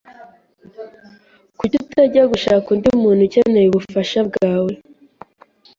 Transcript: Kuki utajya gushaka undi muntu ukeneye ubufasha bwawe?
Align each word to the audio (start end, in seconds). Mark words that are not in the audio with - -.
Kuki 1.57 1.75
utajya 1.85 2.23
gushaka 2.31 2.67
undi 2.73 2.87
muntu 3.03 3.21
ukeneye 3.27 3.67
ubufasha 3.69 4.19
bwawe? 4.29 4.71